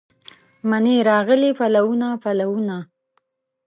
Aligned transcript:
مني 0.69 0.95
راغلي 1.09 1.51
پلونه، 1.57 2.09
پلونه 2.23 2.77